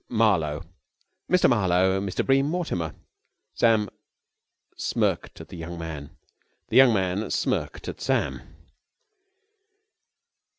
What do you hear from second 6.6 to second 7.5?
The young man